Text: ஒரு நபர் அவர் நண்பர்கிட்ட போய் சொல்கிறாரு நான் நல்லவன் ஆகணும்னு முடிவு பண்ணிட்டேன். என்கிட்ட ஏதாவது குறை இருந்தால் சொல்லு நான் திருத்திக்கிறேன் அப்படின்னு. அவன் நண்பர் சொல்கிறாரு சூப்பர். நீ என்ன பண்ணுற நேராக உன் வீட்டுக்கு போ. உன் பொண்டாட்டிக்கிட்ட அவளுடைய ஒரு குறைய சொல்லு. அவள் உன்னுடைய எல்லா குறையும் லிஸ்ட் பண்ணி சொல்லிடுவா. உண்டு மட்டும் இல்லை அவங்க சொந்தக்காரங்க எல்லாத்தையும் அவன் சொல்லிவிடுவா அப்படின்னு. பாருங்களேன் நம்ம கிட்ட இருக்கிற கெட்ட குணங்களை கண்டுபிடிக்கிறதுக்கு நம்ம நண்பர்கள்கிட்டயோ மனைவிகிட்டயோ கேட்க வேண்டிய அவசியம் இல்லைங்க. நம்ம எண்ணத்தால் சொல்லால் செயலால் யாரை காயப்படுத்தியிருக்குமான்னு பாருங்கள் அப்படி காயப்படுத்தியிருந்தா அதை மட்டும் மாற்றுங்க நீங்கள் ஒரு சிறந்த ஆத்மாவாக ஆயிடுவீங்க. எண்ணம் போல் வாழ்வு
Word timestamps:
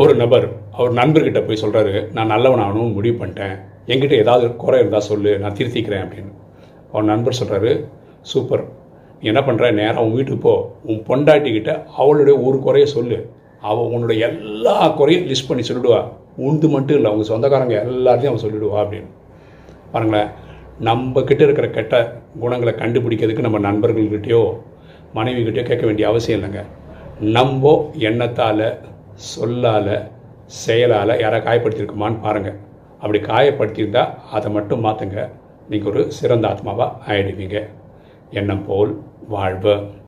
ஒரு 0.00 0.14
நபர் 0.14 0.44
அவர் 0.72 0.92
நண்பர்கிட்ட 0.92 1.40
போய் 1.46 1.62
சொல்கிறாரு 1.62 2.12
நான் 2.12 2.26
நல்லவன் 2.26 2.64
ஆகணும்னு 2.64 2.92
முடிவு 2.92 3.16
பண்ணிட்டேன். 3.20 3.54
என்கிட்ட 3.86 4.12
ஏதாவது 4.12 4.56
குறை 4.56 4.78
இருந்தால் 4.78 5.08
சொல்லு 5.08 5.38
நான் 5.38 5.52
திருத்திக்கிறேன் 5.52 6.02
அப்படின்னு. 6.04 6.32
அவன் 6.92 7.04
நண்பர் 7.04 7.38
சொல்கிறாரு 7.40 7.84
சூப்பர். 8.20 8.64
நீ 9.20 9.26
என்ன 9.32 9.40
பண்ணுற 9.40 9.72
நேராக 9.72 10.04
உன் 10.04 10.14
வீட்டுக்கு 10.14 10.38
போ. 10.38 10.54
உன் 10.84 11.02
பொண்டாட்டிக்கிட்ட 11.08 11.84
அவளுடைய 11.96 12.40
ஒரு 12.40 12.58
குறைய 12.58 12.86
சொல்லு. 12.86 13.30
அவள் 13.60 13.90
உன்னுடைய 13.94 14.26
எல்லா 14.28 14.88
குறையும் 14.88 15.26
லிஸ்ட் 15.26 15.48
பண்ணி 15.48 15.64
சொல்லிடுவா. 15.68 16.00
உண்டு 16.36 16.68
மட்டும் 16.68 16.96
இல்லை 16.96 17.10
அவங்க 17.10 17.28
சொந்தக்காரங்க 17.28 17.84
எல்லாத்தையும் 17.88 18.32
அவன் 18.32 18.44
சொல்லிவிடுவா 18.44 18.80
அப்படின்னு. 18.82 19.10
பாருங்களேன் 19.92 20.28
நம்ம 20.78 21.22
கிட்ட 21.22 21.44
இருக்கிற 21.44 21.68
கெட்ட 21.68 22.20
குணங்களை 22.38 22.74
கண்டுபிடிக்கிறதுக்கு 22.74 23.46
நம்ம 23.46 23.60
நண்பர்கள்கிட்டயோ 23.70 24.42
மனைவிகிட்டயோ 25.14 25.62
கேட்க 25.62 25.84
வேண்டிய 25.86 26.08
அவசியம் 26.08 26.40
இல்லைங்க. 26.40 26.62
நம்ம 27.20 27.90
எண்ணத்தால் 27.94 28.78
சொல்லால் 29.18 30.10
செயலால் 30.46 31.20
யாரை 31.20 31.40
காயப்படுத்தியிருக்குமான்னு 31.40 32.20
பாருங்கள் 32.20 32.58
அப்படி 33.00 33.18
காயப்படுத்தியிருந்தா 33.18 34.14
அதை 34.32 34.52
மட்டும் 34.52 34.84
மாற்றுங்க 34.84 35.30
நீங்கள் 35.68 35.90
ஒரு 35.92 36.12
சிறந்த 36.12 36.48
ஆத்மாவாக 36.48 36.90
ஆயிடுவீங்க. 37.08 37.68
எண்ணம் 38.30 38.64
போல் 38.66 39.02
வாழ்வு 39.28 39.90